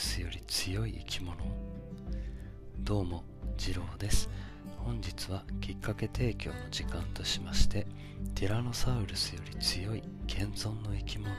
[0.00, 1.36] スより強い生き物。
[2.78, 3.22] どうも
[3.58, 4.30] 次郎です。
[4.78, 7.86] 本日はきっかけ提供の時間としまして
[8.34, 11.30] ティラノサウルスより強い現存の生き物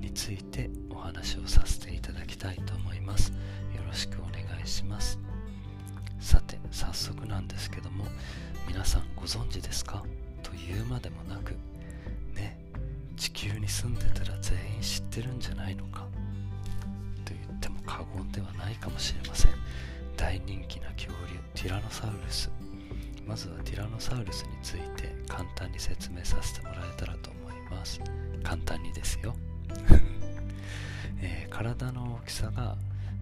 [0.00, 3.30] についてお話をさせていただきたいと思います。
[3.30, 3.36] よ
[3.86, 5.20] ろしくお願いします。
[6.18, 8.06] さて早速なんですけども
[8.66, 10.02] 皆さんご存知ですか？
[10.42, 11.54] というまでもなく
[12.34, 12.58] ね
[13.16, 16.08] 地球に住んでたら全員知ってるんじゃないのか？
[18.12, 19.52] も過言ではないかもしれません。
[20.16, 22.50] 大人気な恐竜ティラノサウルス。
[23.26, 28.00] まずはティラノサウルスについて簡単に説明させてもらえたらと思います。
[28.42, 29.34] 簡単にですよ、
[31.22, 32.76] えー、体の大きさが、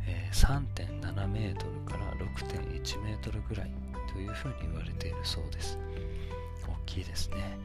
[0.07, 3.71] えー、3.7メートルから6.1メートルぐらい
[4.13, 5.79] というふうに言われているそうです。
[6.67, 7.57] 大きいですね。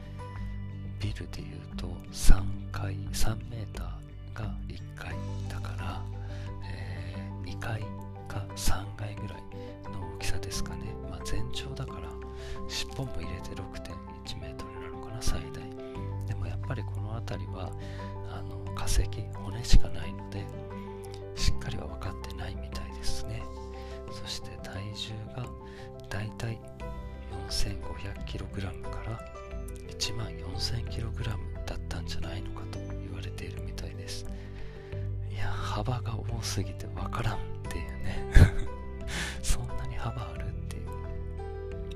[1.00, 5.14] ビルでいうと3階3メーターが1階
[5.48, 6.15] だから、
[7.46, 7.80] 2階
[8.28, 9.42] か3階ぐらい
[9.90, 12.10] の大きさですかね、まあ、全長だから
[12.68, 15.62] 尻尾も入れて6.1メートルなのかな最大。
[16.26, 17.72] でもやっぱりこの辺りは
[18.30, 20.44] あの化石骨しかないので
[21.36, 23.42] しっかりは分かってないみたいですね。
[24.10, 25.46] そして体重が
[26.08, 26.58] だいたい
[27.48, 29.20] 4500kg から
[29.88, 31.24] 1 4000kg
[31.66, 34.26] だったんじゃないのかと言われているみたいです。
[35.46, 38.26] 幅が多すぎてわからんっていうね。
[39.42, 40.86] そんなに幅あるっていう。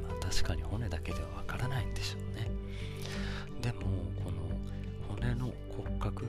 [0.03, 2.51] まあ確かに骨だけではわからないんでしょうね。
[3.62, 3.81] でも
[4.25, 4.43] この
[5.09, 6.27] 骨の骨格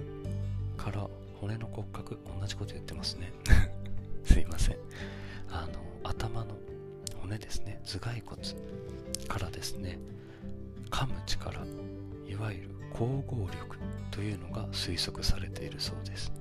[0.77, 1.07] から
[1.39, 3.31] 骨の骨格同じこと言ってますね。
[4.23, 4.77] すいません。
[5.49, 6.55] あの頭の
[7.21, 7.81] 骨ですね。
[7.85, 8.41] 頭蓋骨
[9.27, 9.99] からですね。
[10.91, 11.65] 噛む力
[12.27, 13.77] いわゆる光合力
[14.11, 16.35] というのが推測されているそうです、ね、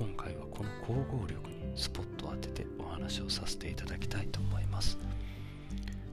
[0.00, 4.96] 今回はこの光合力にスポットを当ててお話をさせていただきたいと思います。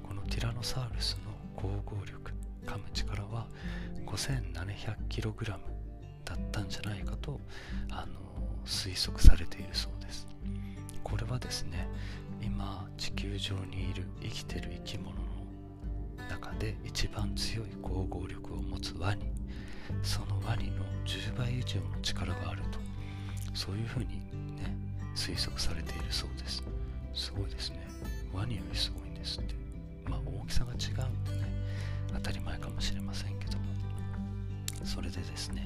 [0.03, 2.34] このティラノサウルスの光合力
[2.66, 3.48] 噛む力は
[4.06, 5.52] 5700kg
[6.25, 7.40] だったんじゃないかと
[7.90, 8.20] あの
[8.66, 10.28] 推測されているそうです。
[11.02, 11.88] これはですね
[12.42, 15.24] 今地球上にいる生きてる生き物の
[16.30, 19.31] 中で一番強い光合力を持つワニ。
[20.04, 22.87] そのワニの10倍以上の力があると。
[23.53, 24.08] そういうふうに
[24.56, 24.75] ね
[25.16, 26.63] 推測されているそうです。
[27.13, 27.88] すごいですね。
[28.34, 29.56] ワニよりすごいんですって。
[30.08, 31.52] まあ大きさが違うんでね
[32.13, 33.66] 当たり前かもしれませんけども。
[34.84, 35.66] それでですね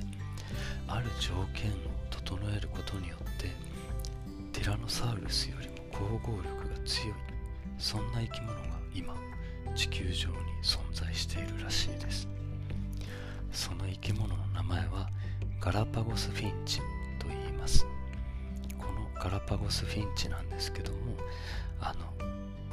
[0.88, 1.74] ある条件を
[2.10, 3.52] 整えることによって
[4.52, 7.14] ティラノサウルスよりも光合力が強い
[7.78, 8.62] そんな生き物が
[8.94, 9.16] 今
[9.76, 12.28] 地球上に存在しているらしいです。
[13.52, 15.10] その生き物の名前は
[15.60, 16.82] ガラパゴスフィンチ。
[17.62, 17.86] ます。
[18.80, 20.98] このガラパゴスフィンチなんですけども
[21.80, 22.12] あの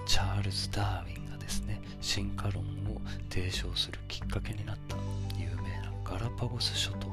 [0.07, 4.97] チャールズ・ダーウィンがですね進化論を提唱するきっかけになった
[5.39, 7.07] 有名なガラパゴス諸島。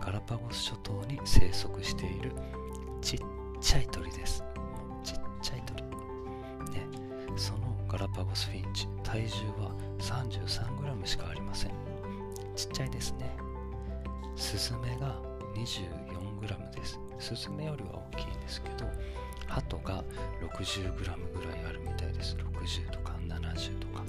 [0.00, 2.32] ガラパゴス諸島に生息している
[3.00, 3.20] ちっ
[3.60, 4.42] ちゃい鳥です。
[5.04, 5.80] ちっちゃい鳥。
[6.72, 6.88] ね。
[7.36, 9.70] そのガラパゴスフィンチ体重は
[10.00, 11.70] 33g しかありません。
[12.56, 13.30] ちっちゃいですね。
[14.34, 15.20] スズメが
[16.46, 17.00] 24g です。
[17.18, 18.86] スズメよりは大きいんですけど
[19.46, 20.02] ハトが
[20.40, 21.16] 60g ぐらい
[21.68, 22.36] あるみたいです。
[22.36, 24.02] 60とか70とか。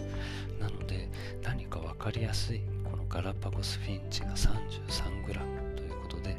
[0.59, 1.09] なので
[1.44, 6.38] 何か分かりやすいこのガラパゴスフィンチが 33g ということで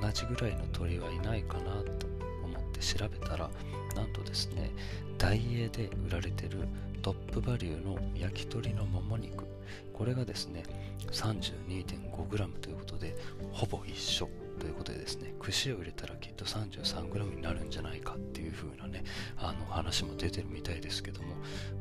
[0.00, 2.06] 同じぐらいの鳥はいないかなと
[2.44, 3.48] 思って調べたら
[3.94, 4.72] なんとですね
[5.18, 6.66] ダイエーで売られてる
[7.02, 9.44] トップバリューの焼き鳥のもも肉。
[9.92, 10.64] これがですね
[11.12, 13.16] 32.5g ということで
[13.52, 14.28] ほぼ一緒。
[14.58, 19.04] ということでですね串を入れたらきっと 33g になるんじゃないかっていう風なね
[19.36, 21.34] あの話も出てるみたいですけども、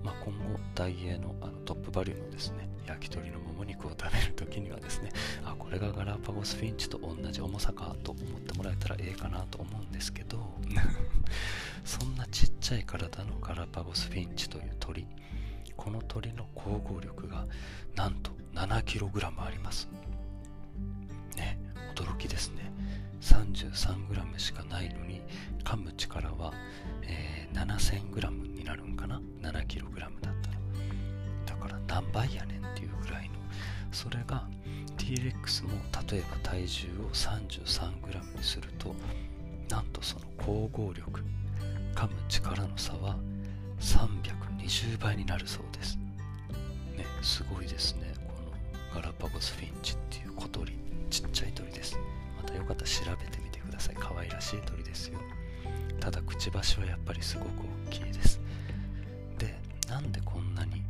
[0.03, 5.09] まあ、今後ダイエーのあのトップバリューのですね焼き鳥のもも肉を食べる時にはですね
[5.45, 10.39] あこれがガラパゴスフィンチと同じ重さかと思ってもらえたらええかなと思うんですけど
[11.85, 15.07] そんなちっちゃい体のガラパゴスフィンチという鳥
[15.75, 17.47] この鳥の光合力が
[17.95, 19.89] なんと 7kg あります。
[22.03, 22.71] 驚きですね。
[23.21, 25.21] 33g しかないのに
[25.63, 26.53] 噛む力は、
[27.03, 30.33] えー、7000g になるんかな？7kg だったら。
[31.45, 33.35] だから何倍やねんっていうぐらいの。
[33.91, 34.47] それが
[34.97, 35.71] T-REX も
[36.09, 38.95] 例えば体重を 33g にすると
[39.69, 41.21] なんとその光合力
[41.95, 43.17] 噛む力の差は
[43.79, 45.97] 320倍になるそうです。
[46.97, 48.13] ねすごいですね。
[48.27, 48.33] こ
[48.95, 50.82] のガラパゴスフィンチっていう小鳥。
[56.53, 57.47] ただくちばしはやっぱりすごく
[57.87, 58.39] 大きいです。
[59.39, 59.59] で
[59.89, 60.83] なんでこんなに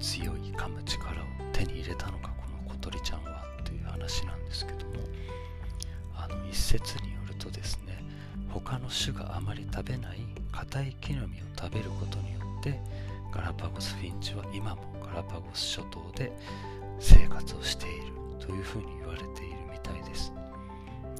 [0.00, 4.94] 強い噛む力を手に入れたのかこの小鳥ちゃんはという話なんですけども
[6.16, 8.02] あの一説によるとですね
[8.48, 10.20] 他の種があまり食べない
[10.52, 12.80] 硬い木の実を食べることによって
[13.32, 16.32] ガラパゴスフィンチは今もガラパゴス諸島で
[17.00, 20.32] 生活をしているというふうに言われているみたいです。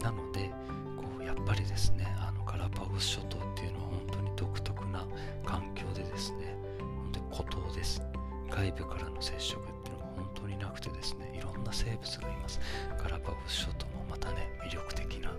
[0.02, 0.50] なので
[0.96, 5.06] こうやっぱりですねあガラパゴス諸島っていうのは本当に独特な
[5.44, 8.02] 環境でですね本当に孤島です。
[8.50, 12.60] 外部からの接触っていうのが本当になくてですねいろんな生物がいます。
[13.02, 15.30] ガラパゴス諸島もまたね魅力的な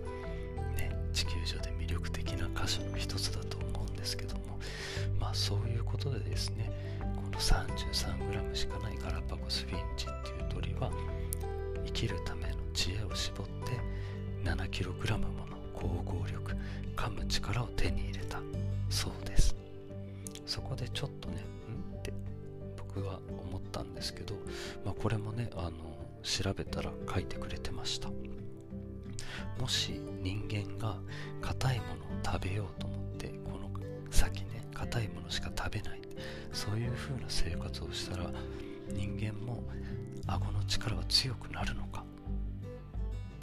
[0.76, 4.58] ね地球上で魅力的な箇所の一つだと思うんですけども
[5.18, 6.70] まあそういうことでですね
[7.00, 10.90] この 33g しかないガラパゴスフィンチっていう鳥は
[11.86, 13.80] 生きるための知恵を絞って
[14.44, 15.05] 7kg
[17.36, 18.40] 力を手に入れた
[18.88, 19.54] そうです。
[20.46, 21.98] そこでちょっとねん？
[21.98, 22.12] って
[22.76, 24.34] 僕は思ったんですけど、
[24.84, 25.70] まあ、これもねあの
[26.22, 28.08] 調べたら書いてくれてました。
[29.60, 30.96] もし人間が
[31.42, 33.70] 硬いものを食べようと思ってこの
[34.10, 36.00] 先ね硬いものしか食べない
[36.52, 38.30] そういう風な生活をしたら
[38.88, 39.62] 人間も
[40.26, 42.02] 顎の力は強くなるのか。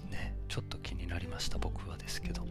[0.09, 2.47] ねちょっと気になりました僕はですけど。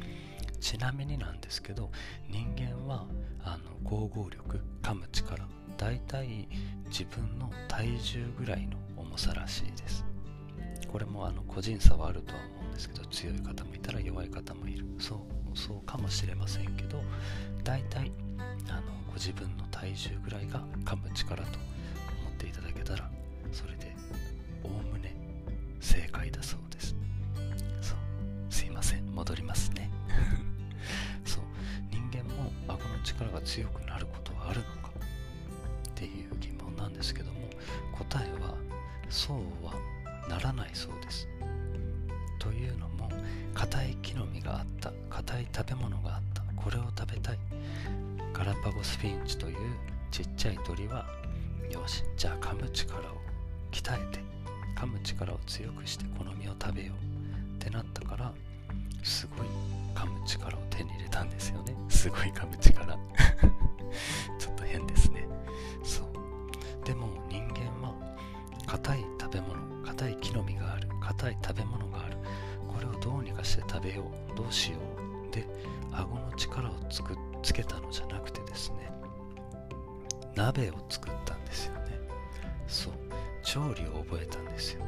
[0.63, 1.91] ちなみになんですけど
[2.31, 3.05] 人間は
[3.43, 5.45] あの合合力噛む力
[5.77, 6.49] だいたい
[6.87, 10.05] 自分の体重ぐらいの重さらしいです。
[10.91, 14.87] これもあの個人差はあるとは思うんですけど強い方もいたら弱い方もいる。
[14.99, 17.03] そうそうかもしれませんけど
[17.65, 18.13] だいたい
[18.69, 21.59] あのご自分の体重ぐらいが噛む力と
[22.23, 23.11] 思っていただけたら
[23.51, 23.95] それで
[24.63, 25.17] おおむね
[25.81, 26.95] 正解だそうです。
[27.81, 27.99] そう
[28.49, 29.07] すいません。
[29.13, 29.91] 戻りますね。
[33.53, 34.91] 強くなることはあるのか
[35.87, 37.51] っていう疑問なんですけども
[37.93, 38.55] 答えは
[39.11, 39.75] そうは
[40.27, 41.29] ならないそうです。
[42.39, 43.11] というのも
[43.53, 47.39] 硬い木の実があった硬い食べ物があったこれを食べたい。
[48.33, 49.57] ガラパゴスフィンチという
[50.11, 51.05] ちっちゃい鳥は
[51.71, 53.03] よしじゃあ噛む力を
[53.71, 54.21] 鍛えて
[54.75, 58.33] 噛む力を強くしてこの実を食べようってなったから
[59.03, 59.47] すごい
[59.95, 61.75] 噛む力を手に入れたんですよね。
[61.89, 62.97] すごい噛む力。
[64.39, 65.27] ちょっと変ですね。
[65.83, 66.85] そう。
[66.85, 67.95] でも人間は
[68.67, 72.17] 硬い食べ物硬い木の実がある硬い食べ物がある。
[72.69, 75.31] これをどうにかして食べようどうしよう。
[75.35, 75.47] で
[75.93, 78.93] 顎の力をつくつけたのじゃなくてですね
[80.35, 81.99] 鍋を作ったんですよね。
[82.67, 82.93] そう。
[83.43, 84.85] 調理を覚えたんですよ。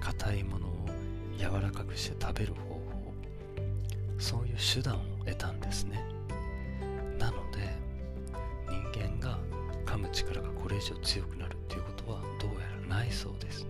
[0.00, 0.70] 硬いものを
[1.38, 2.89] 柔らかくして食べる方法
[4.20, 6.04] そういう手段を得たんですね。
[7.18, 7.74] なので
[8.68, 9.38] 人間が
[9.84, 13.64] 噛む力がこれ以上強くなるっていうことはどうやらないそうです。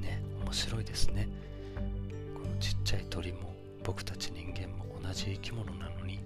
[0.00, 1.28] ね面白いですね。
[2.34, 3.54] このちっちゃい鳥も
[3.84, 6.20] 僕たち人間も同じ生き物なのに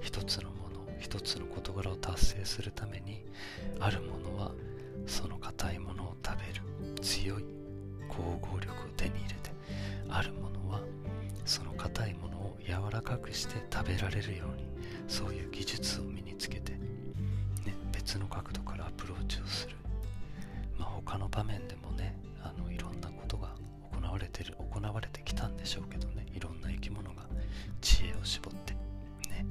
[0.00, 3.24] 一つのもの一つの事柄を達成するために
[3.78, 4.52] あるものは
[5.06, 7.44] その硬いものを食べる強い
[8.08, 9.50] 光合力を手に入れて
[10.08, 10.80] あるものは
[11.44, 14.66] その硬いものを柔らかくして食べられるように
[15.08, 16.78] そういう技術を身につけて、ね、
[17.92, 19.76] 別の角度からアプローチをする、
[20.78, 23.54] まあ、他の場面でもねあのいろんなことが
[23.92, 27.22] 行われてる行われてきたんでしょうけどねいろんな生き物が
[27.80, 28.74] 知恵を絞って
[29.28, 29.44] ね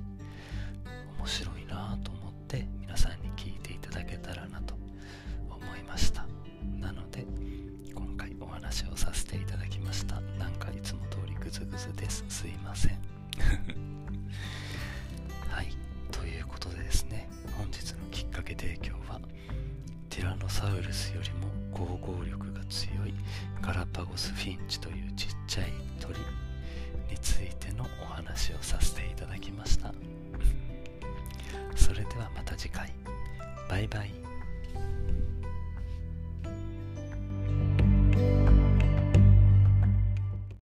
[1.18, 4.76] 面白いなと思って皆さんに聞いていただけたらなと
[5.50, 6.26] 思いました。
[6.80, 7.26] なので
[7.94, 9.49] 今回お話をさせていただきましたなんかいつ
[11.50, 12.24] ぐずぐずです。
[12.30, 12.92] すいません。
[15.50, 15.76] はい。
[16.12, 17.28] ということでですね、
[17.58, 19.20] 本日のきっかけ提供は、
[20.12, 23.16] ティラノサウルスよりも攻合力が強い
[23.62, 26.20] ガラパゴスフィンチというちっちゃい鳥
[27.10, 29.92] についてのお話をさせていただきました。
[31.76, 32.94] それではまた次回。
[33.68, 34.14] バイバイ。